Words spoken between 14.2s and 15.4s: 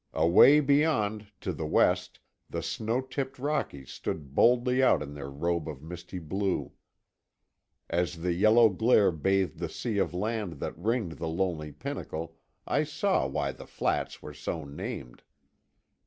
were so named.